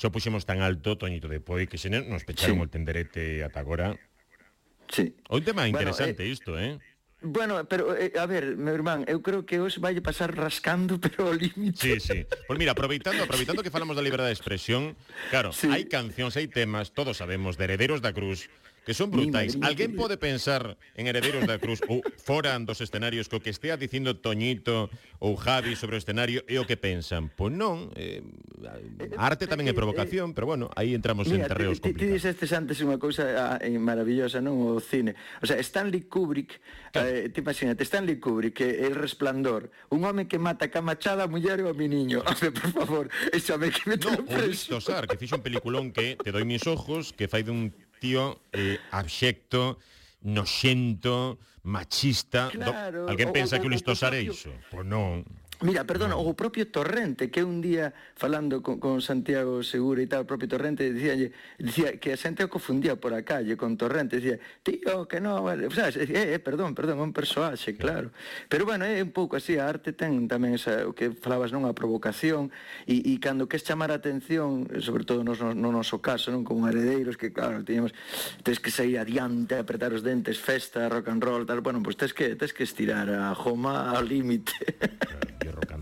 Xa 0.00 0.08
o 0.08 0.14
puxemos 0.16 0.48
tan 0.48 0.64
alto, 0.64 0.96
Toñito, 0.96 1.28
depois 1.28 1.68
que 1.68 1.76
xene 1.76 2.00
nos 2.00 2.24
pecharon 2.24 2.56
sí. 2.56 2.64
o 2.64 2.72
tenderete 2.72 3.44
ata 3.44 3.60
agora. 3.60 3.92
Sí. 4.88 5.12
Un 5.28 5.44
tema 5.44 5.68
interesante 5.68 6.24
bueno, 6.24 6.32
eh, 6.32 6.32
isto, 6.32 6.50
eh? 6.56 6.80
Bueno, 7.20 7.68
pero, 7.68 7.92
eh, 7.92 8.16
a 8.16 8.24
ver, 8.24 8.56
meu 8.56 8.72
irmán, 8.72 9.04
eu 9.04 9.20
creo 9.20 9.44
que 9.44 9.60
os 9.60 9.76
vai 9.76 9.92
pasar 10.00 10.32
rascando, 10.32 10.96
pero 11.04 11.28
ao 11.28 11.36
límite. 11.36 11.76
Sí, 11.76 11.92
sí. 12.00 12.18
Pois 12.24 12.48
pues 12.48 12.56
mira, 12.56 12.72
aproveitando, 12.72 13.20
aproveitando 13.20 13.60
que 13.60 13.68
falamos 13.68 13.92
da 13.92 14.00
liberdade 14.00 14.32
de 14.32 14.40
expresión, 14.40 14.96
claro, 15.28 15.52
sí. 15.52 15.68
hai 15.68 15.84
cancións, 15.84 16.32
hai 16.32 16.48
temas, 16.48 16.96
todos 16.96 17.20
sabemos, 17.20 17.60
de 17.60 17.68
Herederos 17.68 18.00
da 18.00 18.16
Cruz, 18.16 18.48
que 18.88 18.96
son 18.96 19.12
brutais. 19.12 19.60
Alguén 19.60 19.92
pode 19.92 20.16
pensar 20.16 20.80
en 20.96 21.12
Herederos 21.12 21.44
da 21.44 21.60
Cruz 21.60 21.84
ou 21.92 22.00
fora 22.16 22.56
dos 22.56 22.80
escenarios 22.80 23.28
co 23.28 23.44
que 23.44 23.52
estea 23.52 23.76
dicindo 23.76 24.16
Toñito 24.16 24.88
ou 25.20 25.36
Javi 25.36 25.76
sobre 25.76 25.94
o 25.94 26.00
escenario 26.00 26.40
e 26.48 26.56
o 26.56 26.64
que 26.64 26.80
pensan? 26.80 27.28
Pois 27.28 27.52
non, 27.52 27.92
eh, 28.00 28.24
Eh, 28.60 29.10
eh, 29.10 29.16
arte 29.18 29.48
tamén 29.50 29.66
é 29.66 29.72
eh, 29.72 29.76
provocación, 29.76 30.36
pero 30.36 30.46
bueno, 30.46 30.70
aí 30.76 30.94
entramos 30.94 31.26
Mira, 31.26 31.44
en 31.44 31.50
terreos 31.50 31.80
complicados. 31.80 32.06
Ti 32.06 32.14
dixestes 32.14 32.50
antes 32.54 32.76
unha 32.84 33.00
cousa 33.00 33.56
ah, 33.56 33.58
maravillosa, 33.80 34.38
non? 34.38 34.60
O 34.60 34.78
cine. 34.78 35.18
O 35.40 35.46
sea, 35.48 35.58
Stanley 35.58 36.06
Kubrick, 36.06 36.62
eh, 36.94 37.28
te 37.32 37.40
imagínate, 37.42 37.82
Stanley 37.82 38.22
Kubrick, 38.22 38.60
que 38.60 38.86
El 38.86 38.94
Resplandor, 38.94 39.72
un 39.90 40.04
home 40.04 40.30
que 40.30 40.38
mata 40.38 40.70
ca 40.70 40.84
machada 40.84 41.24
a 41.24 41.30
muller 41.30 41.60
e 41.60 41.66
a 41.66 41.74
mi 41.74 41.88
niño. 41.90 42.22
Home, 42.30 42.50
por 42.54 42.70
favor, 42.70 43.04
échame 43.32 43.74
que 43.74 43.82
me 43.88 43.96
no, 43.96 44.24
preso. 44.24 44.76
O 44.76 44.80
Sar, 44.80 45.08
que 45.08 45.16
fixo 45.18 45.36
un 45.36 45.42
peliculón 45.42 45.90
que 45.90 46.20
Te 46.22 46.32
doi 46.32 46.44
mis 46.44 46.66
ojos, 46.66 47.12
que 47.12 47.28
fai 47.28 47.42
dun 47.42 47.72
tío 48.00 48.40
eh, 48.52 48.78
abxecto, 48.92 49.78
noxento, 50.22 51.38
machista. 51.62 52.50
Claro, 52.52 53.06
do... 53.06 53.08
Alguén 53.08 53.32
pensa 53.32 53.56
o, 53.56 53.58
o, 53.58 53.62
que 53.62 53.68
o 53.68 53.72
listo 53.72 53.96
Sar 53.96 54.12
é 54.12 54.22
iso? 54.22 54.52
Pois 54.68 54.84
non. 54.84 55.24
Mira, 55.60 55.84
perdona, 55.84 56.16
o 56.16 56.32
propio 56.32 56.72
Torrente, 56.72 57.28
que 57.28 57.44
un 57.44 57.60
día 57.60 57.92
falando 58.16 58.64
con, 58.64 58.80
con 58.80 59.04
Santiago 59.04 59.60
Segura 59.60 60.00
e 60.00 60.08
tal, 60.08 60.24
o 60.24 60.26
propio 60.26 60.48
Torrente 60.48 60.88
dicía, 60.88 61.12
dicía 61.60 62.00
que 62.00 62.16
a 62.16 62.18
xente 62.18 62.40
o 62.40 62.48
confundía 62.48 62.96
por 62.96 63.12
a 63.12 63.20
calle 63.20 63.60
con 63.60 63.76
Torrente, 63.76 64.24
dicía, 64.24 64.40
tío, 64.64 65.04
que 65.04 65.20
no, 65.20 65.44
vale, 65.44 65.68
o 65.68 65.74
sea, 65.74 65.92
eh, 65.92 66.32
eh, 66.32 66.40
perdón, 66.40 66.72
perdón, 66.72 66.96
é 66.96 67.04
un 67.04 67.12
persoaxe, 67.12 67.76
claro. 67.76 68.08
Pero 68.48 68.64
bueno, 68.64 68.88
é 68.88 69.04
un 69.04 69.12
pouco 69.12 69.36
así, 69.36 69.60
a 69.60 69.68
arte 69.68 69.92
ten 69.92 70.32
tamén 70.32 70.56
esa, 70.56 70.88
o 70.88 70.96
que 70.96 71.12
falabas 71.12 71.52
non 71.52 71.68
a 71.68 71.76
provocación 71.76 72.48
e, 72.88 72.96
e 73.04 73.20
cando 73.20 73.44
que 73.44 73.60
chamar 73.60 73.92
a 73.92 74.00
atención, 74.00 74.64
sobre 74.80 75.04
todo 75.04 75.20
no, 75.20 75.36
no, 75.36 75.52
no 75.52 75.68
noso 75.76 76.00
caso, 76.00 76.32
non 76.32 76.40
como 76.40 76.72
heredeiros 76.72 77.20
que 77.20 77.36
claro, 77.36 77.60
tiñamos 77.68 77.92
tes 78.40 78.64
que 78.64 78.72
sair 78.72 78.96
adiante, 78.96 79.60
apretar 79.60 79.92
os 79.92 80.00
dentes, 80.00 80.40
festa, 80.40 80.88
rock 80.88 81.12
and 81.12 81.20
roll, 81.20 81.44
tal, 81.44 81.60
bueno, 81.60 81.84
pois 81.84 82.00
pues, 82.00 82.08
tes 82.08 82.16
que 82.16 82.32
tes 82.32 82.56
que 82.56 82.64
estirar 82.64 83.12
a 83.12 83.36
Joma 83.36 83.92
ao 83.92 84.00
límite. 84.00 84.56
Claro. 84.80 85.28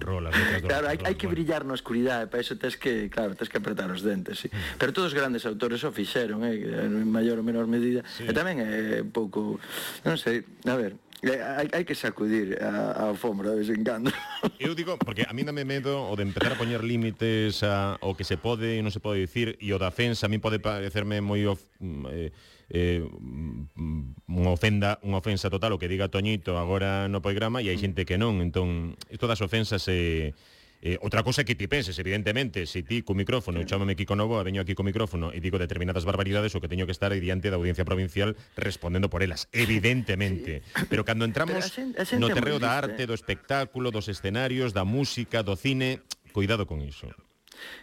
rock 0.09 0.33
as 0.33 0.34
letras 0.34 0.62
do 0.62 0.69
Claro, 0.69 0.87
hai, 0.89 0.98
hai 1.05 1.14
que 1.14 1.28
brillar 1.28 1.62
na 1.69 1.77
oscuridade, 1.77 2.33
para 2.33 2.41
iso 2.41 2.56
tes 2.56 2.81
que, 2.81 3.12
claro, 3.12 3.37
tes 3.37 3.53
que 3.53 3.61
apretar 3.61 3.92
os 3.92 4.01
dentes, 4.01 4.41
sí. 4.41 4.48
Mm. 4.48 4.81
Pero 4.81 4.91
todos 4.97 5.12
os 5.12 5.17
grandes 5.17 5.45
autores 5.45 5.84
o 5.84 5.92
fixeron, 5.92 6.42
eh, 6.48 6.89
en 6.89 7.05
maior 7.06 7.37
ou 7.39 7.45
menor 7.45 7.69
medida. 7.69 8.03
Sí. 8.09 8.25
E 8.25 8.33
tamén 8.33 8.65
é 8.65 9.00
eh, 9.00 9.05
pouco, 9.05 9.61
non 10.03 10.17
sei, 10.17 10.45
a 10.65 10.77
ver, 10.77 10.97
Eh, 11.23 11.43
hai, 11.43 11.67
hai 11.75 11.83
que 11.83 11.99
sacudir 11.99 12.63
a, 12.63 12.95
a 12.95 13.03
alfombra 13.11 13.51
de 13.51 13.67
vez 13.67 13.71
en 13.75 13.83
cando. 13.83 14.15
Eu 14.63 14.79
digo, 14.79 14.95
porque 15.03 15.27
a 15.27 15.33
mí 15.35 15.43
dame 15.43 15.67
medo 15.67 16.07
o 16.07 16.15
de 16.15 16.23
empezar 16.23 16.55
a 16.55 16.59
poñer 16.59 16.87
límites 16.87 17.67
a, 17.67 17.99
o 18.07 18.15
que 18.15 18.23
se 18.23 18.39
pode 18.39 18.79
e 18.79 18.83
non 18.87 18.95
se 18.95 19.03
pode 19.03 19.19
dicir, 19.19 19.59
e 19.59 19.75
o 19.75 19.83
da 19.83 19.91
ofensa. 19.91 20.27
A 20.27 20.31
mí 20.31 20.39
pode 20.39 20.63
parecerme 20.63 21.19
moi... 21.19 21.43
Of, 21.51 21.59
mm, 21.83 22.07
eh, 22.15 22.31
eh, 22.71 23.01
mm, 23.03 23.67
mm, 23.75 24.05
unha 24.39 24.53
ofenda 24.53 25.01
unha 25.03 25.19
ofensa 25.19 25.49
total 25.49 25.75
o 25.75 25.81
que 25.81 25.89
diga 25.89 26.13
Toñito 26.13 26.61
agora 26.61 27.09
no 27.09 27.25
programa 27.25 27.65
e 27.65 27.73
hai 27.73 27.79
xente 27.81 28.07
que 28.07 28.21
non. 28.21 28.39
Entón 28.45 28.95
isto 29.11 29.27
das 29.27 29.41
ofensas 29.41 29.83
eh, 29.89 30.37
Eh, 30.81 30.98
otra 31.03 31.23
cosa 31.23 31.43
que 31.43 31.55
ti 31.55 31.67
penses, 31.67 31.98
evidentemente, 31.98 32.67
se 32.67 32.81
si 32.81 32.83
ti 32.83 33.03
co 33.03 33.15
micrófono, 33.15 33.59
eu 33.59 33.67
chamame 33.67 33.98
Kiko 33.98 34.15
Novoa, 34.15 34.47
veño 34.47 34.62
aquí 34.62 34.79
co 34.79 34.87
micrófono 34.87 35.34
e 35.34 35.43
digo 35.43 35.59
determinadas 35.59 36.07
barbaridades 36.07 36.55
o 36.55 36.62
que 36.62 36.71
teño 36.71 36.87
que 36.87 36.95
estar 36.95 37.11
aí 37.11 37.19
diante 37.19 37.51
da 37.51 37.59
audiencia 37.59 37.83
provincial 37.83 38.39
respondendo 38.55 39.11
por 39.11 39.27
elas, 39.27 39.51
evidentemente. 39.51 40.62
Sí. 40.62 40.87
Pero 40.87 41.03
cando 41.03 41.27
entramos 41.27 41.59
Pero 41.59 41.67
a 41.67 41.69
xente, 41.69 41.97
a 41.99 42.06
xente 42.06 42.22
no 42.22 42.31
terreo 42.31 42.62
da 42.62 42.78
arte, 42.78 43.11
do 43.11 43.15
espectáculo, 43.15 43.91
dos 43.91 44.06
escenarios, 44.06 44.71
da 44.71 44.87
música, 44.87 45.43
do 45.43 45.59
cine, 45.59 45.99
cuidado 46.31 46.71
con 46.71 46.78
iso. 46.81 47.10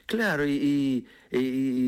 Claro, 0.06 0.46
e, 0.46 1.06
e, 1.32 1.38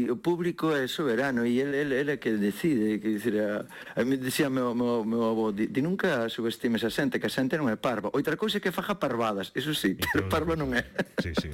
e 0.05 0.11
o 0.11 0.17
público 0.17 0.73
é 0.73 0.87
soberano 0.87 1.45
e 1.45 1.61
ele, 1.61 1.77
ele, 1.77 1.95
ele 1.95 2.11
é 2.13 2.17
que 2.17 2.31
decide. 2.31 2.99
Que 2.99 3.09
dizer, 3.19 3.39
a, 3.41 3.65
ah, 3.93 4.01
a 4.01 4.05
mí 4.05 4.17
dicía 4.17 4.49
meu, 4.49 4.73
meu, 4.73 5.05
meu 5.05 5.23
avó, 5.29 5.51
di, 5.51 5.67
di 5.67 5.81
nunca 5.81 6.27
subestimes 6.29 6.83
a 6.83 6.89
xente, 6.89 7.19
que 7.19 7.27
a 7.27 7.33
xente 7.33 7.55
non 7.57 7.69
é 7.69 7.77
parva. 7.77 8.09
Outra 8.09 8.35
cousa 8.35 8.57
é 8.57 8.61
que 8.61 8.73
faja 8.73 8.97
parvadas, 8.97 9.53
eso 9.53 9.71
sí, 9.77 9.95
pero 10.11 10.25
parva 10.27 10.57
non 10.57 10.73
é. 10.73 10.81
Sí, 11.21 11.31
sí. 11.37 11.53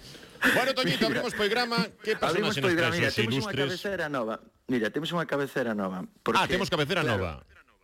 bueno, 0.56 0.76
Toñito, 0.76 1.08
abrimos 1.08 1.32
poigrama. 1.32 1.88
Que 2.04 2.20
pasou 2.20 2.36
abrimos 2.36 2.56
poigrama, 2.60 2.92
mira, 2.92 3.08
temos 3.08 3.32
ilustres... 3.32 3.48
unha 3.48 3.54
cabecera 3.56 4.06
nova. 4.12 4.34
Mira, 4.68 4.88
temos 4.92 5.08
unha 5.08 5.24
cabecera 5.24 5.72
nova. 5.72 6.04
Ah, 6.04 6.20
porque, 6.20 6.44
ah, 6.44 6.48
temos 6.48 6.68
cabecera 6.68 7.00
claro, 7.00 7.16
nova. 7.16 7.32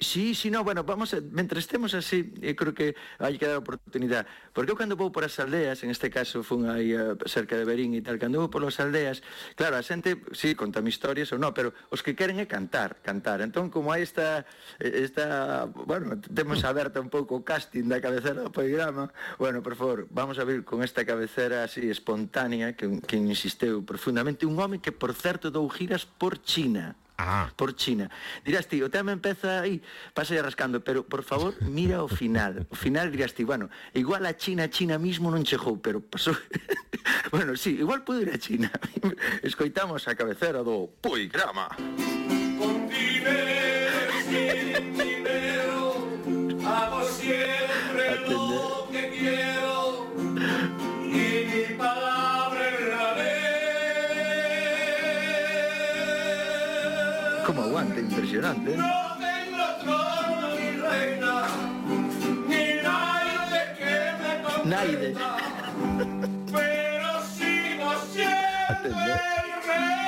Sí, 0.03 0.35
sí, 0.35 0.51
no, 0.51 0.65
bueno, 0.65 0.83
vamos, 0.83 1.13
a, 1.13 1.21
mentre 1.21 1.61
estemos 1.61 1.93
así, 1.93 2.33
eu 2.41 2.57
creo 2.57 2.73
que 2.73 2.97
hai 3.21 3.37
que 3.37 3.45
dar 3.45 3.61
oportunidade, 3.61 4.25
porque 4.57 4.73
eu 4.73 4.79
cando 4.81 4.97
vou 4.97 5.13
por 5.13 5.29
as 5.29 5.37
aldeas, 5.37 5.85
en 5.85 5.93
este 5.93 6.09
caso 6.09 6.41
fun 6.41 6.73
aí 6.73 6.97
uh, 6.97 7.21
cerca 7.29 7.53
de 7.53 7.69
Berín 7.69 7.93
e 7.93 8.01
tal, 8.01 8.17
cando 8.17 8.41
vou 8.41 8.49
por 8.49 8.65
as 8.65 8.81
aldeas, 8.81 9.21
claro, 9.61 9.77
a 9.77 9.85
xente, 9.85 10.17
sí, 10.33 10.57
contame 10.57 10.89
historias 10.89 11.29
ou 11.37 11.39
non, 11.39 11.53
pero 11.53 11.77
os 11.93 12.01
que 12.01 12.17
queren 12.17 12.41
é 12.41 12.49
cantar, 12.49 13.05
cantar, 13.05 13.45
entón 13.45 13.69
como 13.69 13.93
hai 13.93 14.01
esta, 14.01 14.49
esta 14.81 15.69
bueno, 15.69 16.17
temos 16.17 16.65
aberta 16.65 16.97
un 16.97 17.13
pouco 17.13 17.37
o 17.37 17.45
casting 17.45 17.85
da 17.85 18.01
cabecera 18.01 18.41
do 18.41 18.49
programa, 18.49 19.13
bueno, 19.37 19.61
por 19.61 19.77
favor, 19.77 20.09
vamos 20.09 20.41
a 20.41 20.49
vir 20.49 20.65
con 20.65 20.81
esta 20.81 21.05
cabecera 21.05 21.69
así 21.69 21.93
espontánea 21.93 22.73
que, 22.73 23.05
que 23.05 23.21
insisteu 23.21 23.85
profundamente, 23.85 24.49
un 24.49 24.57
home 24.57 24.81
que, 24.81 24.97
por 24.97 25.13
certo, 25.13 25.53
dou 25.53 25.69
giras 25.69 26.09
por 26.09 26.41
China, 26.41 26.97
ah. 27.21 27.53
por 27.57 27.77
China. 27.77 28.11
Dirás 28.45 28.67
ti, 28.67 28.83
o 28.83 28.91
tema 28.91 29.13
empeza 29.13 29.61
aí, 29.61 29.83
pasa 30.15 30.41
rascando, 30.41 30.81
pero 30.81 31.05
por 31.05 31.23
favor, 31.23 31.55
mira 31.61 32.03
o 32.03 32.09
final. 32.09 32.67
O 32.71 32.77
final 32.77 33.13
dirás 33.13 33.35
ti, 33.35 33.45
bueno, 33.45 33.69
igual 33.95 34.27
a 34.27 34.37
China, 34.37 34.71
China 34.71 34.99
mismo 34.99 35.31
non 35.31 35.45
chegou, 35.45 35.77
pero 35.79 36.01
pasou... 36.01 36.35
bueno, 37.33 37.57
sí, 37.57 37.79
igual 37.79 38.05
pude 38.05 38.23
ir 38.23 38.31
a 38.33 38.39
China. 38.39 38.71
Escoitamos 39.43 40.09
a 40.09 40.15
cabecera 40.15 40.63
do 40.65 40.89
Poigrama. 41.01 41.69
Continente, 42.61 43.61
dinero. 44.97 45.60
Impresionante. 58.41 58.73
¿eh? 58.73 58.77
No 58.77 59.17
tengo 59.19 59.67
trono 59.83 60.55
ni 60.57 60.71
reina, 60.81 61.47
ni 62.49 62.83
nadie 62.83 63.63
que 63.79 63.93
me. 64.21 64.71
Naide. 64.71 65.15
Pero 66.53 67.11
sigo 67.37 67.91
siempre 68.13 68.89
el 68.89 68.95
rey. 69.67 70.01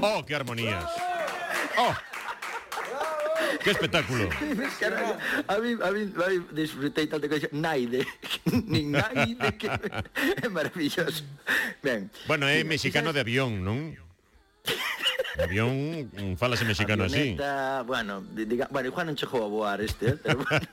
¡Oh, 0.00 0.24
qué 0.24 0.34
armonías! 0.36 0.84
¡Oh! 1.78 1.94
Que 3.62 3.70
espectáculo. 3.70 4.28
A 5.48 5.58
mí, 5.58 5.76
a 5.80 5.90
mí, 5.90 6.02
a 6.06 6.28
mí 6.28 6.36
disfrutei 6.52 7.06
tanto 7.06 7.28
que 7.28 7.48
naide, 7.52 8.06
nin 8.72 8.92
naide 8.92 9.52
que 9.58 9.68
é 10.44 10.48
maravilloso. 10.48 11.24
Ben. 11.82 12.10
Bueno, 12.26 12.46
é 12.48 12.64
mexicano 12.64 13.12
de 13.12 13.20
avión, 13.20 13.62
non? 13.62 13.96
Avión, 15.38 16.08
falase 16.40 16.64
mexicano 16.64 17.04
Avioneta, 17.04 17.80
así. 17.80 17.86
Bueno, 17.86 18.24
diga, 18.32 18.68
bueno, 18.72 18.88
igual 18.88 19.06
non 19.06 19.16
chegou 19.16 19.44
a 19.44 19.48
voar 19.52 19.78
este, 19.84 20.16
¿eh? 20.16 20.16
pero 20.16 20.40
bueno. 20.40 20.66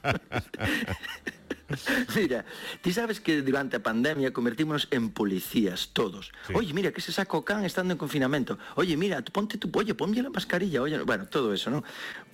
Mira, 2.19 2.45
ti 2.81 2.93
sabes 2.93 3.19
que 3.19 3.41
durante 3.41 3.77
a 3.77 3.83
pandemia 3.83 4.33
convertímonos 4.33 4.87
en 4.91 5.09
policías 5.11 5.89
todos. 5.93 6.31
Sí. 6.47 6.53
Oye, 6.55 6.73
mira, 6.73 6.91
que 6.91 7.01
se 7.01 7.11
saco 7.11 7.37
o 7.39 7.45
can 7.45 7.65
estando 7.65 7.93
en 7.93 7.97
confinamento. 7.97 8.57
Oye, 8.75 8.97
mira, 8.97 9.21
ponte 9.23 9.57
tu 9.57 9.71
pollo, 9.71 9.97
ponme 9.97 10.21
la 10.21 10.29
mascarilla. 10.29 10.81
Oye, 10.81 10.99
bueno, 11.01 11.27
todo 11.27 11.53
eso, 11.53 11.69
¿no? 11.69 11.83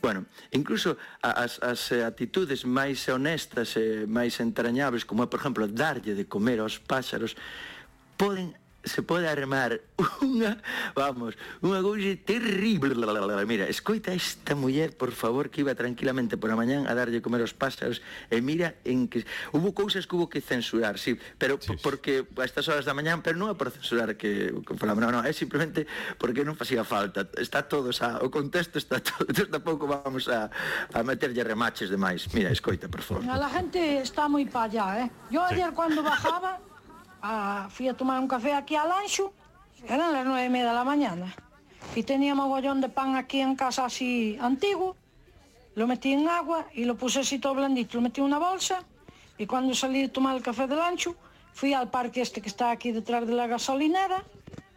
Bueno, 0.01 0.25
incluso 0.51 0.97
as, 1.21 1.59
as 1.63 1.91
actitudes 1.91 2.65
máis 2.65 3.07
honestas 3.09 3.75
e 3.75 4.07
máis 4.07 4.39
entrañables, 4.39 5.03
como 5.05 5.23
é, 5.23 5.27
por 5.27 5.39
exemplo, 5.39 5.67
darlle 5.67 6.15
de 6.15 6.25
comer 6.27 6.59
aos 6.59 6.79
páxaros, 6.79 7.35
poden 8.15 8.55
se 8.83 9.03
pode 9.03 9.27
armar 9.27 9.81
unha, 10.23 10.63
vamos, 10.95 11.35
unha 11.59 11.83
cousa 11.83 12.15
terrible. 12.23 12.95
Mira, 13.43 13.67
escoita 13.67 14.15
esta 14.15 14.55
muller, 14.55 14.95
por 14.95 15.11
favor, 15.11 15.51
que 15.51 15.61
iba 15.61 15.75
tranquilamente 15.75 16.39
por 16.39 16.47
a 16.51 16.55
mañán 16.55 16.87
a 16.87 16.95
darlle 16.95 17.19
comer 17.19 17.43
os 17.43 17.51
pásaros 17.51 17.99
e 18.31 18.39
mira 18.39 18.79
en 18.87 19.11
que... 19.11 19.27
Hubo 19.51 19.75
cousas 19.75 20.07
que 20.07 20.15
hubo 20.15 20.31
que 20.31 20.39
censurar, 20.39 20.95
sí, 20.95 21.19
pero 21.35 21.59
sí, 21.59 21.75
sí. 21.75 21.79
porque 21.83 22.23
a 22.23 22.43
estas 22.47 22.71
horas 22.71 22.87
da 22.87 22.95
mañán, 22.95 23.19
pero 23.19 23.35
non 23.35 23.51
é 23.51 23.55
por 23.59 23.67
censurar 23.67 24.15
que, 24.15 24.55
que 24.55 24.73
non, 24.79 25.27
é 25.27 25.33
simplemente 25.35 25.83
porque 26.15 26.47
non 26.47 26.55
facía 26.55 26.87
falta. 26.87 27.27
Está 27.35 27.67
todo, 27.67 27.91
xa, 27.91 28.23
o 28.23 28.31
contexto 28.31 28.79
está 28.79 29.03
todo, 29.03 29.27
entón 29.27 29.51
tampouco 29.51 29.91
vamos 29.91 30.31
a, 30.31 30.47
a 30.95 30.99
meterlle 31.03 31.43
remaches 31.43 31.91
demais. 31.91 32.31
Mira, 32.31 32.47
escoita, 32.47 32.87
por 32.87 33.03
favor. 33.03 33.27
A 33.27 33.35
la 33.35 33.51
gente 33.51 33.99
está 33.99 34.31
moi 34.31 34.47
pa 34.47 34.71
allá, 34.71 35.03
eh? 35.03 35.07
Yo 35.27 35.43
ayer 35.43 35.67
sí. 35.67 35.75
cuando 35.75 35.99
bajaba 35.99 36.68
a, 37.21 37.67
fui 37.69 37.87
a 37.87 37.93
tomar 37.93 38.19
un 38.19 38.27
café 38.27 38.53
aquí 38.53 38.75
al 38.75 38.91
Anxo, 38.91 39.33
eran 39.87 40.13
las 40.13 40.25
nueve 40.25 40.45
y 40.45 40.49
media 40.49 40.69
de 40.69 40.73
la 40.73 40.83
mañana, 40.83 41.35
y 41.95 42.03
tenía 42.03 42.35
mogollón 42.35 42.81
de 42.81 42.89
pan 42.89 43.15
aquí 43.15 43.41
en 43.41 43.55
casa 43.55 43.85
así 43.85 44.37
antiguo, 44.41 44.95
lo 45.75 45.87
metí 45.87 46.13
en 46.13 46.27
agua 46.27 46.65
y 46.73 46.85
lo 46.85 46.95
puse 46.95 47.21
así 47.21 47.39
todo 47.39 47.55
blandito, 47.55 47.97
lo 47.97 48.01
metí 48.01 48.21
en 48.21 48.25
una 48.27 48.39
bolsa, 48.39 48.83
y 49.37 49.45
cuando 49.45 49.73
salí 49.73 50.01
de 50.01 50.09
tomar 50.09 50.35
el 50.35 50.43
café 50.43 50.67
del 50.67 50.81
Ancho, 50.81 51.15
fui 51.53 51.73
al 51.73 51.89
parque 51.89 52.21
este 52.21 52.41
que 52.41 52.49
está 52.49 52.71
aquí 52.71 52.91
detrás 52.91 53.25
de 53.25 53.33
la 53.33 53.47
gasolinera, 53.47 54.23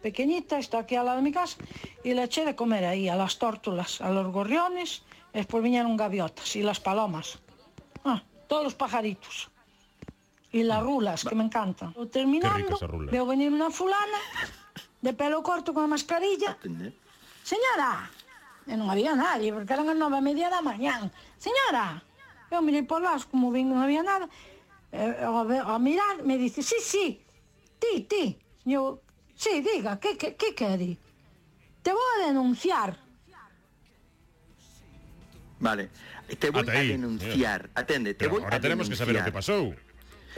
pequeñita, 0.01 0.57
está 0.57 0.79
aquí 0.79 0.95
al 0.95 1.05
lado 1.05 1.17
de 1.17 1.23
mi 1.23 1.31
casa, 1.31 1.57
y 2.03 2.13
le 2.13 2.23
eché 2.23 2.45
de 2.45 2.55
comer 2.55 2.85
ahí 2.85 3.09
a 3.09 3.15
las 3.15 3.37
tórtolas, 3.37 4.01
a 4.01 4.09
los 4.09 4.31
gorriones, 4.31 5.03
después 5.33 5.63
vinieron 5.63 5.97
gaviotas 5.97 6.55
y 6.55 6.61
las 6.61 6.79
palomas. 6.79 7.39
Ah, 8.05 8.21
todos 8.47 8.63
los 8.63 8.75
pajaritos. 8.75 9.49
E 10.53 10.61
las 10.63 10.81
mm. 10.81 10.85
rulas, 10.85 11.25
que 11.25 11.33
me 11.33 11.43
encantan. 11.43 11.97
O 11.97 12.05
terminando, 12.05 12.77
veo 13.09 13.25
venir 13.25 13.49
una 13.49 13.73
fulana 13.73 14.21
de 15.01 15.11
pelo 15.17 15.41
corto 15.41 15.73
con 15.73 15.83
a 15.83 15.89
mascarilla. 15.89 16.53
Señora, 17.41 18.05
e 18.69 18.77
non 18.77 18.87
había 18.87 19.17
nadie, 19.17 19.49
porque 19.49 19.73
eran 19.73 19.89
as 19.89 19.97
nove 19.97 20.21
e 20.21 20.23
media 20.23 20.53
da 20.53 20.61
mañán. 20.61 21.09
Señora, 21.41 22.05
eu 22.53 22.61
mirei 22.61 22.85
por 22.85 23.01
lá, 23.01 23.17
como 23.27 23.49
vin 23.49 23.67
non 23.67 23.81
había 23.81 24.05
nada, 24.05 24.29
eh, 24.93 25.09
e, 25.19 25.25
ao, 25.25 25.41
ao 25.41 25.79
mirar 25.81 26.21
me 26.21 26.37
dice, 26.37 26.61
sí, 26.61 26.77
sí, 26.79 27.19
ti, 27.81 28.05
ti. 28.05 28.37
E 28.63 28.77
eu, 28.77 29.01
sí, 29.33 29.59
diga, 29.59 29.97
que, 29.97 30.15
que, 30.15 30.37
que 30.37 30.53
quere? 30.53 31.01
Te 31.81 31.91
vou 31.91 32.07
a 32.21 32.29
denunciar. 32.29 32.95
Vale, 35.59 35.89
te 36.37 36.47
vou 36.53 36.61
a 36.61 36.77
denunciar, 36.77 37.73
atende, 37.73 38.13
te 38.13 38.29
vou 38.29 38.37
a 38.37 38.47
denunciar. 38.47 38.53
Ahora 38.53 38.61
tenemos 38.61 38.85
que 38.87 38.95
saber 38.95 39.17
o 39.17 39.25
que 39.25 39.33
pasou. 39.33 39.73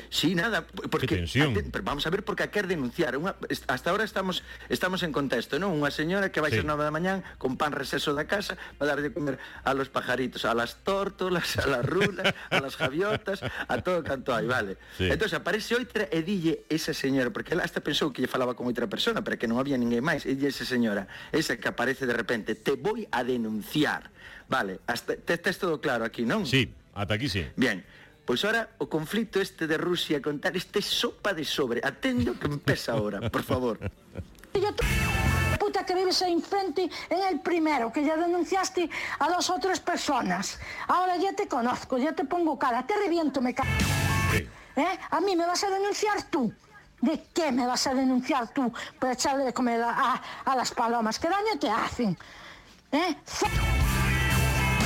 Sí, 0.10 0.36
nada, 0.36 0.68
porque 0.68 1.08
que 1.08 1.16
tensión. 1.16 1.56
Ante, 1.56 1.82
vamos 1.82 2.06
a 2.08 2.10
ver 2.10 2.24
porque 2.24 2.44
a 2.44 2.52
quer 2.52 2.68
denunciar. 2.68 3.16
Unha, 3.16 3.38
hasta 3.68 3.88
ahora 3.90 4.04
estamos 4.04 4.44
estamos 4.68 5.04
en 5.04 5.16
contexto, 5.16 5.62
non? 5.62 5.72
Unha 5.78 5.94
señora 5.94 6.34
que 6.34 6.44
vai 6.44 6.52
sí. 6.52 6.60
ser 6.60 6.66
9 6.68 6.84
da 6.84 6.92
mañán 6.92 7.24
con 7.40 7.56
pan 7.56 7.72
receso 7.72 8.12
da 8.12 8.28
casa 8.28 8.60
para 8.76 8.96
dar 8.96 9.00
de 9.00 9.14
comer 9.14 9.40
a 9.64 9.72
los 9.72 9.88
pajaritos, 9.88 10.44
a 10.44 10.54
las 10.58 10.84
tórtolas, 10.84 11.58
a 11.62 11.68
las 11.68 11.84
rulas, 11.86 12.36
a 12.52 12.60
las 12.60 12.76
javiotas, 12.76 13.40
a 13.44 13.76
todo 13.80 14.04
canto 14.04 14.36
hai, 14.36 14.48
vale. 14.50 14.76
Sí. 14.98 15.08
Entón 15.08 15.32
aparece 15.36 15.76
outra 15.76 16.08
e 16.10 16.24
dille 16.24 16.66
esa 16.70 16.94
señora, 16.94 17.30
porque 17.30 17.54
ela 17.54 17.64
hasta 17.64 17.84
pensou 17.84 18.10
que 18.10 18.24
lle 18.24 18.32
falaba 18.32 18.56
con 18.58 18.66
outra 18.66 18.88
persona, 18.88 19.22
pero 19.22 19.38
que 19.38 19.46
non 19.46 19.62
había 19.62 19.78
ninguén 19.78 20.02
máis, 20.02 20.26
e 20.26 20.34
dille 20.34 20.50
esa 20.50 20.66
señora, 20.66 21.06
esa 21.30 21.60
que 21.60 21.68
aparece 21.70 22.10
de 22.10 22.16
repente, 22.16 22.56
te 22.56 22.74
voy 22.74 23.08
a 23.12 23.22
denunciar. 23.22 24.10
Vale, 24.48 24.80
hasta, 24.86 25.16
te, 25.16 25.38
te 25.38 25.54
todo 25.54 25.82
claro 25.82 26.06
aquí, 26.06 26.24
non? 26.26 26.46
Sí, 26.46 26.70
ata 26.94 27.16
aquí 27.16 27.30
sí. 27.30 27.46
Bien, 27.56 27.86
Pois 28.26 28.44
ora, 28.44 28.70
o 28.80 28.90
conflito 28.90 29.40
este 29.40 29.68
de 29.68 29.78
Rusia 29.78 30.20
con 30.22 30.42
tal 30.42 30.56
este 30.56 30.82
sopa 30.82 31.34
de 31.34 31.46
sobre. 31.46 31.80
Atendo 31.86 32.34
que 32.40 32.48
empeza 32.48 32.94
ahora, 32.94 33.30
por 33.30 33.44
favor. 33.44 33.80
puta 35.60 35.86
que 35.86 35.94
vives 35.94 36.22
ahí 36.24 36.34
enfrente 36.34 36.90
en 37.10 37.22
el 37.30 37.40
primero, 37.42 37.92
que 37.94 38.04
ya 38.04 38.18
denunciaste 38.18 38.90
a 39.20 39.30
dos 39.30 39.50
o 39.50 39.60
tres 39.60 39.80
personas. 39.80 40.60
Ahora 40.88 41.18
ya 41.18 41.34
te 41.34 41.48
conozco, 41.48 41.98
ya 41.98 42.14
te 42.14 42.26
pongo 42.26 42.58
cara, 42.58 42.86
te 42.86 42.96
reviento, 42.98 43.42
me 43.42 43.54
cago. 43.54 43.70
Sí. 44.32 44.48
¿Eh? 44.76 45.00
A 45.12 45.22
mí 45.22 45.36
me 45.36 45.46
vas 45.46 45.64
a 45.64 45.70
denunciar 45.70 46.24
tú. 46.24 46.52
¿De 47.02 47.22
qué 47.34 47.52
me 47.52 47.68
vas 47.68 47.86
a 47.86 47.94
denunciar 47.94 48.52
tú 48.54 48.74
por 49.00 49.12
echarle 49.12 49.44
de 49.44 49.54
comer 49.54 49.82
a, 49.84 49.92
a, 49.92 50.22
a 50.46 50.56
las 50.56 50.72
palomas? 50.72 51.20
¿Qué 51.20 51.30
daño 51.30 51.60
te 51.60 51.70
hacen? 51.70 52.18
¿Eh? 52.92 53.16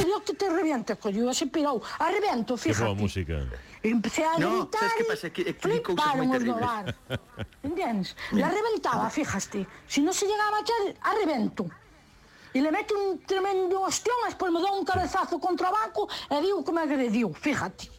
Dios 0.10 0.24
que 0.26 0.34
te 0.34 0.50
reviento, 0.50 0.98
coño, 0.98 1.30
así 1.30 1.46
pirou. 1.46 1.78
Arrebento, 2.00 2.58
fíjate. 2.58 2.82
Que 2.82 2.90
boa 2.90 2.98
música. 2.98 3.46
Empecé 3.84 4.26
a 4.26 4.40
no, 4.40 4.66
gritar 4.66 4.82
sabes 4.82 4.94
que 4.98 5.04
pasa? 5.04 5.30
Que, 5.30 5.44
que 5.46 5.54
fliparon 5.54 6.34
os 6.34 6.44
do 6.44 6.56
bar. 6.58 6.86
Entendes? 7.62 8.18
La 8.34 8.50
reventaba, 8.50 9.06
fíjate. 9.14 9.70
Si 9.86 10.02
non 10.02 10.18
se 10.18 10.26
llegaba 10.26 10.58
a 10.58 10.66
echar, 10.66 11.14
revento. 11.14 11.70
E 12.50 12.58
le 12.58 12.74
mete 12.74 12.98
un 12.98 13.22
tremendo 13.22 13.86
ostión, 13.86 14.18
despois 14.26 14.50
me 14.50 14.58
dou 14.58 14.74
un 14.74 14.84
cabezazo 14.84 15.38
contra 15.38 15.70
o 15.70 15.74
banco 15.78 16.10
e 16.10 16.42
digo 16.42 16.66
que 16.66 16.74
me 16.74 16.82
agrediu, 16.82 17.30
fíjate. 17.30 17.94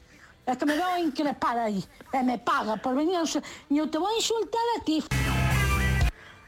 É 0.50 0.58
que 0.58 0.66
me 0.66 0.74
dá 0.74 0.98
en 0.98 1.14
que 1.14 1.22
le 1.22 1.38
para 1.38 1.70
aí. 1.70 1.78
E 1.78 2.16
eh, 2.18 2.22
me 2.26 2.42
paga 2.42 2.74
por 2.74 2.98
venir, 2.98 3.22
e 3.22 3.78
eu 3.78 3.86
te 3.86 3.98
vou 4.02 4.10
insultar 4.18 4.66
a 4.74 4.82
ti. 4.82 4.98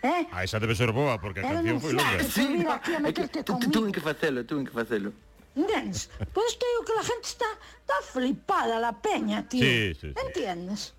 Eh? 0.03 0.27
A 0.35 0.43
esa 0.43 0.59
debe 0.59 0.75
ser 0.75 0.91
boa, 0.91 1.23
porque 1.23 1.39
a 1.39 1.47
Era 1.47 1.63
canción 1.63 1.79
foi 1.79 1.95
longa. 1.95 2.19
Sí, 2.27 2.59
no, 2.59 2.75
aquí 2.75 2.91
a 2.91 2.99
meterte 2.99 3.47
tú, 3.47 3.55
tú, 3.63 3.71
tú, 3.71 3.93
tú, 3.93 4.03
tú, 4.03 5.13
¿Entiendes? 5.55 6.09
Pero 6.19 6.47
es 6.47 6.55
que 6.57 6.67
o 6.81 6.85
que 6.85 6.95
la 6.95 7.03
gente 7.03 7.29
está, 7.29 7.45
está 7.81 7.95
flipada, 8.13 8.79
la 8.79 8.93
peña, 8.93 9.47
tío. 9.49 9.63
Sí, 9.63 9.95
sí, 10.01 10.13
sí. 10.13 10.15
¿Entiendes? 10.27 10.95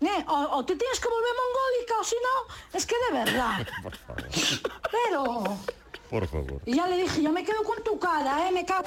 Eh, 0.00 0.24
o, 0.28 0.56
o, 0.56 0.64
te 0.64 0.76
tienes 0.76 1.00
que 1.00 1.08
volver 1.08 1.30
mongólica 1.44 2.00
o 2.00 2.04
si 2.04 2.16
no, 2.16 2.54
es 2.78 2.84
que 2.84 2.94
de 3.08 3.24
verdad. 3.24 3.66
Por 3.82 3.96
favor. 3.96 4.28
Pero... 4.90 5.58
Por 6.10 6.28
favor. 6.28 6.60
Y 6.66 6.74
ya 6.76 6.86
le 6.86 6.98
dije, 6.98 7.22
yo 7.22 7.32
me 7.32 7.42
quedo 7.42 7.62
con 7.64 7.82
tu 7.82 7.98
cara, 7.98 8.46
¿eh? 8.46 8.52
Me 8.52 8.64
cago... 8.66 8.84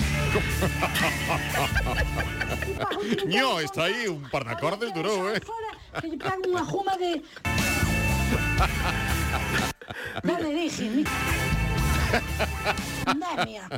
no, 3.26 3.60
está 3.60 3.86
ahí 3.86 4.08
un 4.08 4.30
par 4.30 4.46
de 4.46 4.52
acordes 4.52 4.94
durou, 4.94 5.28
¿eh? 5.30 5.42
Que 6.00 6.12
yo 6.12 6.18
pego 6.18 6.52
una 6.52 6.64
juma 6.66 6.96
de... 6.98 7.24
Ya 10.24 10.40
le 10.40 10.50
dije, 10.54 10.84
mi... 10.90 11.04
Andamia. 13.06 13.70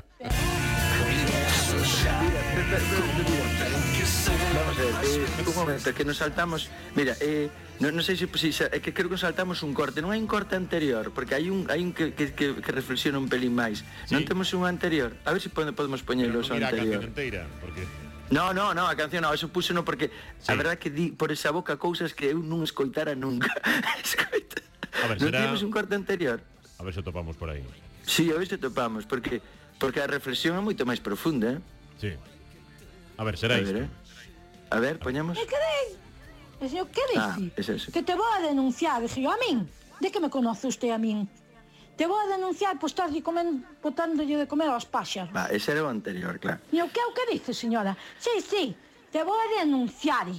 Vamos 4.53 4.77
a 4.77 4.81
ver, 4.81 4.93
eh, 5.03 5.25
eh 5.39 5.43
un 5.47 5.55
momento, 5.55 5.93
que 5.93 6.05
nos 6.05 6.17
saltamos 6.17 6.69
Mira, 6.95 7.15
eh, 7.19 7.49
non, 7.81 7.97
no 7.97 8.05
sei 8.05 8.13
se 8.13 8.29
si, 8.29 8.53
se 8.53 8.69
é 8.69 8.77
que 8.77 8.93
creo 8.93 9.09
que 9.09 9.17
saltamos 9.17 9.65
un 9.65 9.73
corte 9.73 10.05
Non 10.05 10.13
hai 10.13 10.21
un 10.21 10.29
corte 10.29 10.53
anterior, 10.53 11.09
porque 11.09 11.33
hai 11.33 11.49
un, 11.49 11.65
hai 11.73 11.81
un 11.81 11.97
que, 11.97 12.13
que, 12.13 12.29
que, 12.37 12.61
que 12.61 12.71
reflexiona 12.71 13.17
un 13.17 13.25
pelín 13.25 13.57
máis 13.57 13.81
sí. 14.05 14.13
Non 14.13 14.21
temos 14.21 14.53
un 14.53 14.69
anterior, 14.69 15.17
a 15.25 15.33
ver 15.33 15.41
se 15.41 15.49
si 15.49 15.55
podemos 15.57 16.05
poñelo 16.05 16.45
no 16.45 16.53
anterior 16.53 17.09
inteira, 17.09 17.49
porque... 17.57 17.89
No, 18.29 18.53
no, 18.53 18.77
no, 18.77 18.85
a 18.85 18.93
canción 18.93 19.25
no, 19.25 19.33
eso 19.33 19.49
puse 19.49 19.73
no 19.73 19.81
porque 19.81 20.13
sí. 20.37 20.53
a 20.53 20.53
verdad 20.53 20.77
que 20.77 20.93
di 20.93 21.09
por 21.09 21.33
esa 21.33 21.49
boca 21.49 21.81
cousas 21.81 22.13
que 22.13 22.29
eu 22.29 22.37
non 22.37 22.61
escoitara 22.61 23.17
nunca. 23.17 23.49
Escoita. 24.05 24.61
A 25.01 25.09
ver, 25.09 25.17
non 25.17 25.33
será... 25.33 25.49
temos 25.49 25.65
un 25.65 25.73
corte 25.73 25.97
anterior. 25.97 26.37
A 26.77 26.85
ver 26.85 26.93
se 26.93 27.01
topamos 27.01 27.33
por 27.33 27.49
aí. 27.49 27.65
Sí, 28.05 28.29
a 28.29 28.37
ver 28.37 28.45
se 28.45 28.61
topamos, 28.61 29.09
porque 29.09 29.41
porque 29.81 29.97
a 29.97 30.05
reflexión 30.05 30.53
é 30.53 30.61
moito 30.61 30.85
máis 30.85 31.01
profunda, 31.01 31.57
eh? 31.57 31.59
Sí. 31.97 32.13
A 33.19 33.23
ver, 33.27 33.35
será 33.37 33.55
a 33.55 33.59
isto. 33.59 33.73
Ver, 33.73 33.83
eh? 33.83 33.89
A 34.71 34.79
ver, 34.79 34.95
poñamos. 34.97 35.35
E 35.35 35.43
que 35.43 35.59
dei? 35.59 35.87
E 36.63 36.65
señor, 36.71 36.87
que 36.87 37.03
dixi? 37.11 37.51
Ah, 37.51 37.59
es 37.59 37.67
eso. 37.67 37.91
que 37.91 37.99
te 37.99 38.15
vou 38.15 38.27
a 38.31 38.39
denunciar, 38.39 39.03
dixi 39.03 39.27
a 39.27 39.35
min. 39.35 39.67
De 39.99 40.07
que 40.07 40.23
me 40.23 40.31
conoce 40.31 40.71
usted 40.71 40.95
a 40.95 40.97
min? 40.97 41.27
Te 41.99 42.07
vou 42.07 42.15
a 42.15 42.31
denunciar 42.31 42.79
por 42.79 42.87
estar 42.87 43.11
de 43.11 43.19
comer, 43.19 43.43
botándolle 43.83 44.39
de 44.39 44.47
comer 44.47 44.71
aos 44.71 44.87
páxaros. 44.87 45.35
Va, 45.35 45.51
ese 45.51 45.75
era 45.75 45.83
o 45.83 45.91
anterior, 45.91 46.39
claro. 46.39 46.63
E 46.71 46.79
o 46.79 46.87
que 46.87 47.03
é 47.03 47.05
o 47.05 47.11
que 47.11 47.27
dice, 47.27 47.51
señora? 47.51 47.99
Sí, 48.15 48.39
sí, 48.39 48.71
te 49.11 49.19
vou 49.27 49.35
a 49.35 49.47
denunciar. 49.59 50.31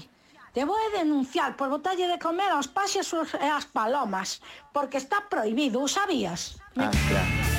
Te 0.56 0.64
vou 0.64 0.80
a 0.80 0.88
denunciar 0.96 1.60
por 1.60 1.68
botalle 1.68 2.08
de 2.08 2.16
comer 2.16 2.48
aos 2.48 2.64
páxaros 2.64 3.36
e 3.36 3.48
ás 3.52 3.68
palomas, 3.68 4.40
porque 4.72 4.96
está 4.96 5.20
prohibido, 5.28 5.84
o 5.84 5.86
sabías? 5.86 6.56
Ah, 6.80 6.88
claro. 6.88 7.49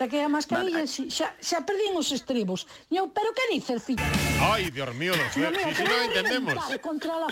Saquei 0.00 0.24
a 0.24 0.30
mascarilla, 0.30 0.80
vale. 0.80 1.10
xa, 1.12 1.28
xa 1.36 1.60
perdín 1.60 1.92
os 1.92 2.08
estribos. 2.08 2.64
Eu, 2.88 3.12
pero 3.12 3.36
que 3.36 3.52
dice 3.52 3.76
el 3.76 3.84
fillo? 3.84 4.00
Ai, 4.40 4.72
Dios 4.72 4.88
mío, 4.96 5.12
do 5.12 5.20
no, 5.20 5.28
si, 5.28 5.44
si, 5.76 5.84
no 5.84 5.96
entendemos. 6.08 6.56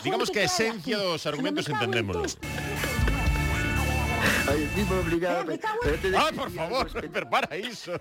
Digamos 0.04 0.28
que 0.28 0.40
a 0.40 0.44
esencia 0.44 1.00
dos 1.00 1.24
argumentos 1.24 1.64
entendémoslo. 1.64 2.28
Ai, 4.52 4.60
encima 4.68 5.00
obligado. 5.00 5.48
Ah, 6.12 6.28
por 6.28 6.50
favor, 6.52 6.84
prepara 7.08 7.56
iso 7.56 7.96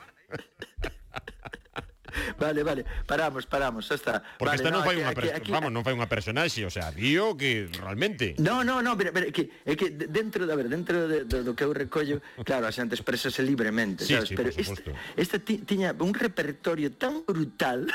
vale, 2.39 2.63
vale, 2.63 2.81
paramos, 3.05 3.45
paramos, 3.45 3.87
xa 3.87 3.95
está. 3.95 4.19
Porque 4.37 4.57
vale, 4.57 4.61
esta 4.61 4.71
non 4.71 4.81
no, 4.81 4.87
fai 4.87 4.95
unha 4.99 5.11
aquí, 5.11 5.29
aquí, 5.29 5.51
vamos, 5.51 5.71
non 5.71 5.83
fai 5.83 5.93
unha 5.95 6.09
personaxe, 6.09 6.65
o 6.67 6.71
sea, 6.71 6.91
dio 6.91 7.37
que 7.39 7.69
realmente. 7.71 8.35
No, 8.37 8.63
no, 8.63 8.81
no, 8.81 8.97
pero, 8.97 9.13
pero 9.13 9.31
que, 9.31 9.49
é 9.63 9.73
que 9.75 9.91
dentro 9.91 10.45
da 10.45 10.53
de, 10.53 10.63
ver, 10.63 10.67
dentro 10.69 11.07
de, 11.07 11.23
do, 11.23 11.43
do 11.43 11.51
que 11.55 11.63
eu 11.63 11.71
recollo, 11.71 12.21
claro, 12.43 12.67
a 12.67 12.71
xente 12.71 12.97
expresase 12.97 13.41
libremente, 13.43 14.05
sí, 14.05 14.13
sabes, 14.13 14.29
sí, 14.29 14.35
pero 14.35 14.49
este, 14.49 14.91
este 15.15 15.37
ti, 15.39 15.61
tiña 15.63 15.95
un 15.97 16.13
repertorio 16.13 16.91
tan 16.91 17.23
brutal, 17.25 17.87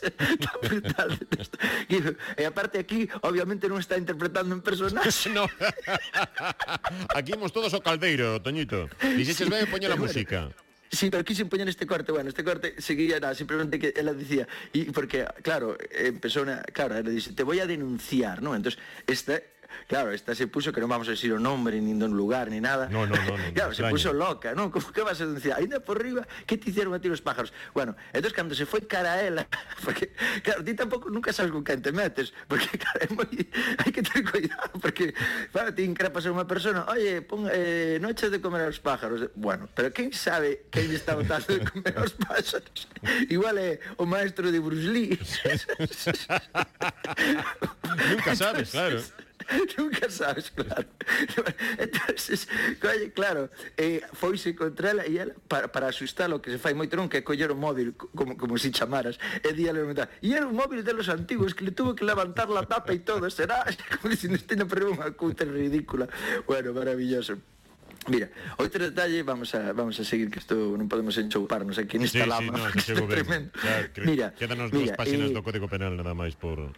tan 0.44 0.56
brutal. 0.62 1.10
e, 1.92 1.98
e 2.36 2.42
aparte 2.44 2.78
aquí, 2.78 3.08
obviamente 3.22 3.68
non 3.68 3.78
está 3.78 3.96
interpretando 3.96 4.54
un 4.54 4.62
personaxe. 4.62 5.30
no. 5.36 5.46
aquí 7.14 7.34
imos 7.34 7.52
todos 7.52 7.72
ao 7.74 7.82
caldeiro, 7.82 8.40
Toñito. 8.40 8.88
Dixeches, 9.02 9.46
sí, 9.46 9.52
ben, 9.52 9.68
poñer 9.68 9.92
a 9.92 9.98
música. 9.98 10.50
Bueno. 10.50 10.65
Sí, 10.90 11.10
pero 11.10 11.24
quise 11.24 11.44
poñer 11.46 11.68
este 11.68 11.86
corte, 11.86 12.12
bueno, 12.12 12.28
este 12.28 12.44
corte 12.44 12.74
seguía, 12.78 13.18
nada, 13.18 13.34
simplemente 13.34 13.78
que 13.78 13.92
ela 13.96 14.12
dicía, 14.14 14.46
y 14.72 14.84
porque, 14.92 15.26
claro, 15.42 15.76
empezou, 15.90 16.42
una, 16.42 16.62
claro, 16.62 16.96
ela 16.96 17.10
dice, 17.10 17.32
te 17.32 17.42
voy 17.42 17.58
a 17.60 17.66
denunciar, 17.66 18.42
¿no? 18.42 18.54
Entonces, 18.54 18.80
esta, 19.06 19.42
Claro, 19.86 20.12
esta 20.12 20.34
se 20.34 20.46
puso, 20.46 20.72
que 20.72 20.80
non 20.80 20.90
vamos 20.90 21.08
a 21.08 21.14
decir 21.14 21.30
o 21.32 21.40
nombre, 21.40 21.78
nin 21.78 21.98
dun 21.98 22.14
lugar, 22.16 22.50
ni 22.50 22.60
nada. 22.60 22.88
No, 22.90 23.06
no, 23.06 23.14
no, 23.14 23.34
no 23.36 23.44
claro, 23.56 23.70
no, 23.70 23.76
se 23.76 23.82
extraño. 23.82 23.94
puso 23.94 24.10
loca, 24.12 24.54
non? 24.54 24.70
Como 24.70 24.90
que 24.90 25.02
vas 25.02 25.20
a 25.20 25.26
decir, 25.26 25.52
ainda 25.54 25.80
por 25.80 25.98
riba, 26.00 26.26
que 26.44 26.56
te 26.58 26.70
hicieron 26.70 26.94
a 26.94 27.00
ti 27.00 27.08
os 27.10 27.22
pájaros? 27.22 27.52
Bueno, 27.74 27.94
entón, 28.12 28.32
cando 28.34 28.54
se 28.54 28.66
foi 28.66 28.84
cara 28.86 29.14
a 29.14 29.22
ela, 29.22 29.46
porque, 29.84 30.12
claro, 30.42 30.62
ti 30.62 30.74
tampouco 30.74 31.10
nunca 31.10 31.32
sabes 31.32 31.50
con 31.52 31.62
quen 31.62 31.80
te 31.82 31.92
metes, 31.92 32.34
porque, 32.46 32.66
claro, 32.82 33.00
é 33.02 33.08
moi... 33.12 33.28
hai 33.82 33.90
que 33.90 34.02
ter 34.02 34.22
cuidado, 34.22 34.74
porque, 34.78 35.14
claro, 35.54 35.70
ti 35.72 35.82
increpas 35.86 36.26
a 36.26 36.32
unha 36.34 36.46
persona, 36.46 36.86
oye, 36.90 37.22
pon, 37.22 37.46
eh, 37.50 37.98
noche 38.02 38.30
de 38.30 38.40
comer 38.42 38.66
aos 38.66 38.78
pájaros. 38.82 39.30
Bueno, 39.34 39.68
pero 39.74 39.90
quen 39.94 40.12
sabe 40.12 40.66
quen 40.70 40.88
lle 40.90 40.98
está 40.98 41.14
botando 41.14 41.46
de 41.46 41.62
comer 41.62 41.94
aos 41.98 42.14
pájaros? 42.14 42.88
Igual 43.30 43.58
é 43.58 43.78
o 43.96 44.04
maestro 44.06 44.50
de 44.50 44.58
Bruce 44.58 44.88
Lee. 44.88 45.18
nunca 48.10 48.36
sabes, 48.36 48.70
claro. 48.70 49.02
nunca 49.78 50.10
sabes, 50.10 50.50
claro. 50.50 50.86
entonces, 51.78 52.48
claro, 53.14 53.50
eh, 53.76 54.02
foise 54.12 54.54
contra 54.54 54.90
ela 54.90 55.06
e 55.06 55.18
ela, 55.18 55.34
para, 55.48 55.68
para 55.68 55.88
asustalo, 55.88 56.36
o 56.36 56.42
que 56.42 56.50
se 56.50 56.58
fai 56.58 56.74
moito 56.74 56.96
non 56.96 57.08
que 57.08 57.22
coller 57.22 57.50
o 57.52 57.58
móvil, 57.58 57.94
como, 57.94 58.36
como 58.36 58.58
se 58.58 58.68
si 58.68 58.74
chamaras, 58.74 59.18
e 59.42 59.52
di 59.54 59.66
ela 59.68 59.80
e 60.22 60.28
era 60.34 60.46
un 60.46 60.56
móvil 60.56 60.82
de 60.82 60.92
los 60.92 61.08
antigos 61.08 61.54
que 61.54 61.64
le 61.64 61.72
tuvo 61.72 61.94
que 61.94 62.04
levantar 62.04 62.50
la 62.50 62.66
tapa 62.66 62.92
e 62.92 63.00
todo, 63.00 63.28
será, 63.30 63.62
como 64.00 64.10
dicindo, 64.10 64.34
este 64.34 64.58
non 64.58 64.66
pero 64.66 64.90
unha 64.90 65.10
cutre 65.14 65.46
ridícula. 65.46 66.10
Bueno, 66.46 66.74
maravilloso. 66.74 67.38
Mira, 68.06 68.30
outro 68.62 68.86
detalle, 68.86 69.22
vamos 69.26 69.50
a 69.54 69.72
vamos 69.72 69.98
a 69.98 70.04
seguir 70.06 70.30
que 70.30 70.38
isto 70.38 70.54
non 70.54 70.86
podemos 70.86 71.18
enchouparnos 71.18 71.74
aquí 71.74 71.98
nesta 71.98 72.22
sí, 72.22 72.30
lama. 72.30 72.54
Sí, 72.54 72.62
no, 72.62 72.70
que 72.70 72.78
está 72.78 72.94
tremendo. 73.02 73.50
Ya, 73.58 73.74
mira, 74.06 74.26
quédanos 74.38 74.70
mira, 74.70 74.94
dúas 74.94 74.98
páxinas 74.98 75.30
eh... 75.30 75.34
do 75.34 75.42
Código 75.42 75.66
Penal 75.66 75.98
nada 75.98 76.14
máis 76.14 76.38
por 76.38 76.70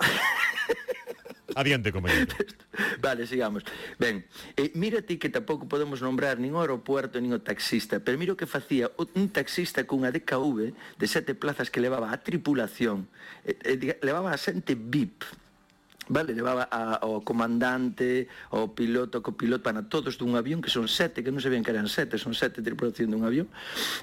Adiante, 1.59 1.91
compañero. 1.91 2.31
vale, 3.03 3.27
sigamos. 3.27 3.65
Ben, 3.99 4.25
eh, 4.55 4.71
mira 4.79 5.03
ti 5.03 5.19
que 5.19 5.27
tampouco 5.27 5.67
podemos 5.67 5.99
nombrar 5.99 6.39
nin 6.39 6.55
o 6.55 6.63
aeropuerto 6.63 7.19
nin 7.19 7.35
o 7.35 7.43
taxista, 7.43 7.99
pero 7.99 8.15
mira 8.15 8.31
o 8.31 8.39
que 8.39 8.47
facía 8.47 8.95
un 8.95 9.27
taxista 9.35 9.83
cunha 9.83 10.15
DKV 10.15 10.71
de 10.71 11.07
sete 11.11 11.35
plazas 11.35 11.67
que 11.67 11.83
levaba 11.83 12.15
a 12.15 12.23
tripulación, 12.23 13.11
eh, 13.43 13.59
eh, 13.75 13.99
levaba 14.07 14.31
a 14.31 14.39
xente 14.39 14.79
VIP, 14.79 15.27
Vale, 16.09 16.33
levaba 16.33 16.65
a, 16.73 17.05
ao 17.05 17.21
comandante, 17.21 18.33
ao 18.49 18.73
piloto, 18.73 19.21
ao 19.21 19.27
copiloto, 19.27 19.61
para 19.61 19.85
todos 19.85 20.17
dun 20.17 20.41
avión, 20.41 20.65
que 20.65 20.73
son 20.73 20.89
sete, 20.89 21.21
que 21.21 21.29
non 21.29 21.43
sabían 21.43 21.61
que 21.67 21.75
eran 21.75 21.91
sete, 21.91 22.17
son 22.17 22.33
sete 22.33 22.63
tripulación 22.63 23.11
dun 23.11 23.27
avión. 23.27 23.51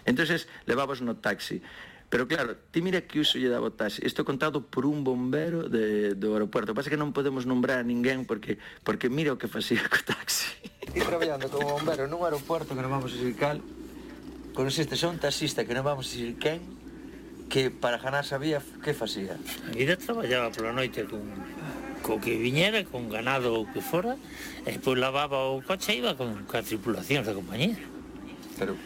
entonces 0.03 0.51
levabas 0.67 0.99
no 0.99 1.17
taxi. 1.17 1.63
Pero 2.09 2.27
claro, 2.27 2.55
ti 2.71 2.81
mira 2.85 3.01
que 3.01 3.19
uso 3.19 3.41
lle 3.41 3.49
daba 3.49 3.67
o 3.67 3.73
taxi. 3.73 4.05
Isto 4.05 4.23
contado 4.23 4.61
por 4.61 4.85
un 4.85 5.03
bombero 5.03 5.65
de, 5.65 6.13
do 6.13 6.37
aeropuerto. 6.37 6.77
Pasa 6.77 6.93
que 6.93 7.01
non 7.01 7.11
podemos 7.11 7.49
nombrar 7.49 7.81
a 7.81 7.85
ninguén 7.85 8.29
porque, 8.29 8.61
porque 8.85 9.09
mira 9.09 9.33
o 9.33 9.41
que 9.41 9.49
facía 9.49 9.81
co 9.89 9.97
taxi. 10.05 10.53
Ti 10.85 11.01
traballando 11.01 11.49
como 11.49 11.81
bombero 11.81 12.05
nun 12.05 12.21
aeropuerto 12.21 12.77
que 12.77 12.81
non 12.85 12.93
vamos 12.93 13.09
a 13.09 13.17
decir 13.17 13.33
cal, 13.33 13.57
consiste 14.53 14.93
un 15.09 15.17
taxista 15.17 15.65
que 15.65 15.73
non 15.73 15.81
vamos 15.81 16.05
a 16.05 16.09
decir 16.13 16.37
quen, 16.37 16.61
que 17.49 17.73
para 17.73 17.97
ganar 17.97 18.21
sabía 18.21 18.61
que 18.85 18.93
facía. 18.93 19.41
A 19.65 19.73
vida 19.73 19.97
traballaba 19.97 20.53
pola 20.53 20.77
noite 20.77 21.09
con 21.09 21.25
co 22.05 22.21
que 22.21 22.37
viñera, 22.37 22.85
con 22.85 23.09
ganado 23.09 23.57
ou 23.57 23.65
que 23.65 23.81
fora, 23.81 24.13
e 24.61 24.77
pois 24.77 25.01
lavaba 25.01 25.49
o 25.49 25.65
coche 25.65 25.97
e 25.97 26.05
iba 26.05 26.13
con 26.13 26.45
ca 26.45 26.61
tripulación 26.61 27.25
da 27.25 27.33
compañía. 27.33 27.81
Pero, 28.61 28.77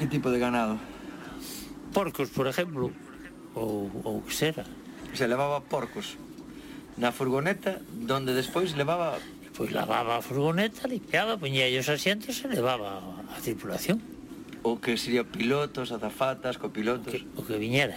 que 0.00 0.08
tipo 0.08 0.32
de 0.32 0.40
ganado? 0.40 0.93
porcos, 1.94 2.28
por 2.34 2.50
exemplo, 2.50 2.90
ou, 3.54 3.88
ou 4.02 4.20
que 4.26 4.34
xera. 4.34 4.66
Se 5.14 5.30
levaba 5.30 5.62
porcos 5.62 6.18
na 6.98 7.14
furgoneta, 7.14 7.78
donde 7.90 8.34
despois 8.34 8.74
levaba... 8.74 9.18
Pois 9.54 9.70
lavaba 9.70 10.18
a 10.18 10.22
furgoneta, 10.22 10.90
limpiaba, 10.90 11.38
poñía 11.38 11.70
os 11.78 11.86
asientos 11.86 12.42
e 12.42 12.50
levaba 12.50 12.98
a 13.30 13.38
tripulación. 13.38 14.02
O 14.66 14.82
que 14.82 14.98
sería 14.98 15.22
pilotos, 15.22 15.94
azafatas, 15.94 16.58
copilotos... 16.58 17.14
O 17.14 17.14
que, 17.14 17.22
o 17.38 17.42
que 17.46 17.56
viñera. 17.62 17.94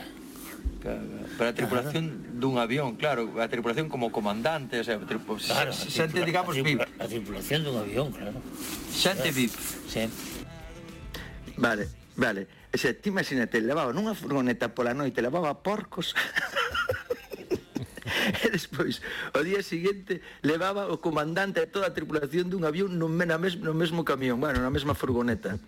Para 1.42 1.50
a 1.50 1.58
tripulación 1.58 2.06
claro. 2.06 2.38
dun 2.38 2.56
avión, 2.62 2.96
claro, 3.02 3.26
a 3.42 3.50
tripulación 3.50 3.90
como 3.90 4.14
comandante, 4.14 4.78
o 4.78 4.86
sea, 4.86 5.02
tripu... 5.02 5.42
claro, 5.42 5.74
xente, 5.74 6.22
digamos, 6.22 6.54
a 6.54 6.62
VIP. 6.62 6.86
A 7.02 7.10
tripulación 7.10 7.66
dun 7.66 7.82
avión, 7.82 8.14
claro. 8.14 8.38
Xente 8.94 9.34
VIP. 9.34 9.58
Sí. 9.90 10.06
Vale, 11.58 11.90
vale. 12.14 12.57
E 12.72 12.76
xa, 12.78 12.92
ti 12.92 13.10
imagínate, 13.10 13.64
levaba 13.64 13.96
nunha 13.96 14.14
furgoneta 14.14 14.72
pola 14.76 14.92
noite, 14.92 15.24
levaba 15.24 15.64
porcos 15.64 16.12
E 18.44 18.48
despois, 18.52 19.00
o 19.36 19.40
día 19.44 19.64
seguinte, 19.64 20.20
levaba 20.44 20.88
o 20.92 21.00
comandante 21.00 21.64
e 21.64 21.68
toda 21.68 21.92
a 21.92 21.96
tripulación 21.96 22.48
dun 22.52 22.64
avión 22.64 22.96
no, 22.96 23.08
na 23.08 23.38
mes, 23.40 23.60
no 23.60 23.76
mesmo 23.76 24.04
camión, 24.04 24.40
bueno, 24.40 24.60
na 24.60 24.72
mesma 24.72 24.96
furgoneta. 24.96 25.60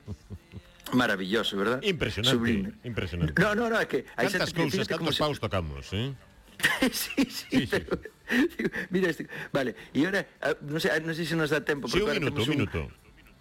Maravilloso, 0.91 1.55
verdad? 1.55 1.79
Impresionante, 1.83 2.35
Sublime. 2.35 2.73
impresionante. 2.83 3.37
No, 3.37 3.53
no, 3.53 3.69
no, 3.69 3.77
é 3.77 3.85
que... 3.85 4.09
Hai 4.17 4.27
Cantas 4.31 4.55
cousas, 4.55 4.87
cantos 4.89 5.15
paus 5.19 5.37
se... 5.37 5.43
tocamos, 5.43 5.85
eh? 5.93 6.15
sí, 6.91 7.23
sí, 7.23 7.23
sí, 7.29 7.57
sí. 7.63 7.67
Pero, 7.69 7.95
digo, 8.57 8.69
mira, 8.89 9.07
este, 9.11 9.29
vale, 9.53 9.75
e 9.93 10.03
ahora, 10.03 10.25
non 10.65 10.81
sei, 10.81 10.97
non 11.03 11.13
sei 11.13 11.25
se 11.27 11.35
nos 11.37 11.53
dá 11.53 11.61
tempo, 11.61 11.87
sí, 11.87 12.01
un 12.01 12.11
minuto, 12.11 12.41
un 12.41 12.49
minuto. 12.49 12.79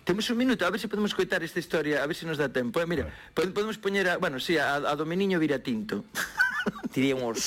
Temos 0.08 0.30
un 0.30 0.38
minuto, 0.38 0.64
a 0.64 0.70
ver 0.70 0.80
se 0.80 0.88
podemos 0.88 1.14
coitar 1.14 1.44
esta 1.44 1.58
historia, 1.58 2.02
a 2.02 2.06
ver 2.06 2.16
se 2.16 2.24
nos 2.24 2.38
dá 2.38 2.48
tempo. 2.48 2.80
Eh, 2.80 2.86
mira, 2.86 3.12
vale. 3.36 3.50
podemos 3.50 3.76
poñer 3.76 4.08
a, 4.08 4.16
bueno, 4.16 4.40
si, 4.40 4.54
sí, 4.54 4.56
a, 4.56 4.76
a 4.76 4.96
do 4.96 5.04
meniño 5.04 5.36
vira 5.36 5.60
tinto. 5.60 6.08
Tiría 6.96 7.12
uns 7.12 7.44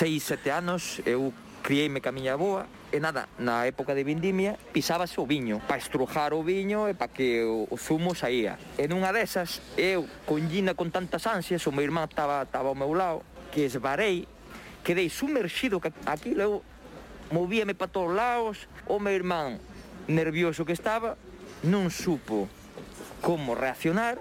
6, 0.00 0.32
7 0.32 0.48
anos, 0.48 1.04
eu 1.04 1.28
criei-me 1.60 2.00
ca 2.00 2.08
miña 2.08 2.40
boa, 2.40 2.64
e 2.88 2.96
nada, 3.04 3.28
na 3.36 3.68
época 3.68 3.92
de 3.92 4.00
Vindimia 4.00 4.56
pisábase 4.72 5.20
o 5.20 5.28
viño 5.28 5.60
para 5.68 5.76
estrujar 5.76 6.32
o 6.32 6.40
viño 6.40 6.88
e 6.88 6.96
para 6.96 7.12
que 7.12 7.44
o, 7.44 7.68
o 7.68 7.76
zumo 7.76 8.16
saía. 8.16 8.56
E 8.80 8.88
nunha 8.88 9.12
desas, 9.12 9.60
eu 9.76 10.08
collina 10.24 10.72
con 10.72 10.88
tantas 10.88 11.28
ansias, 11.28 11.68
o 11.68 11.72
meu 11.76 11.84
irmán 11.84 12.08
estaba, 12.08 12.48
estaba 12.48 12.72
ao 12.72 12.80
meu 12.80 12.96
lado, 12.96 13.20
que 13.52 13.68
esbarei, 13.68 14.24
quedei 14.80 15.12
sumerxido 15.12 15.84
aquilo, 16.08 16.40
eu 16.40 16.52
movíame 17.28 17.76
para 17.76 17.92
todos 17.92 18.16
lados, 18.16 18.72
o 18.88 18.96
meu 18.96 19.12
irmán 19.12 19.60
nervioso 20.08 20.64
que 20.64 20.72
estaba, 20.72 21.20
non 21.64 21.88
supo 21.88 22.46
como 23.24 23.56
reaccionar 23.56 24.20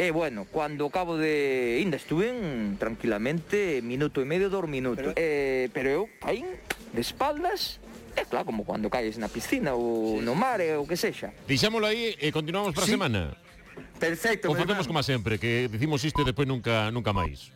E 0.00 0.08
bueno, 0.08 0.48
cando 0.48 0.88
acabo 0.88 1.20
de... 1.20 1.78
Inda 1.84 2.00
en, 2.00 2.80
tranquilamente 2.80 3.84
minuto 3.84 4.24
e 4.24 4.26
medio, 4.26 4.48
dos 4.48 4.64
minutos. 4.64 5.12
Pero, 5.12 5.20
eh, 5.20 5.68
pero 5.76 5.88
eu 5.92 6.02
caí 6.16 6.40
de 6.96 7.00
espaldas 7.04 7.76
É 8.16 8.24
claro, 8.24 8.44
como 8.44 8.64
cando 8.64 8.92
caes 8.92 9.16
na 9.16 9.28
piscina 9.28 9.72
ou 9.72 10.20
no 10.20 10.36
mar, 10.36 10.60
ou 10.76 10.84
que 10.84 10.96
sexa. 10.96 11.32
Dixámolo 11.48 11.88
aí 11.88 12.16
e 12.20 12.28
continuamos 12.28 12.76
para 12.76 12.84
a 12.84 12.88
sí. 12.88 12.92
semana. 12.92 13.36
Perfecto, 13.96 14.50
O 14.50 14.56
facemos 14.56 14.84
como 14.84 15.00
sempre, 15.00 15.38
que 15.38 15.68
dicimos 15.72 16.04
isto 16.04 16.20
e 16.20 16.28
depois 16.28 16.44
nunca 16.44 16.92
nunca 16.92 17.16
máis. 17.16 17.52